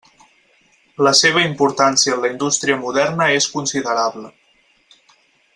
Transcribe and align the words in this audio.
La 1.07 1.11
seva 1.19 1.43
importància 1.49 2.15
en 2.17 2.25
la 2.25 2.33
indústria 2.33 2.79
moderna 2.87 3.31
és 3.37 3.51
considerable. 3.59 4.37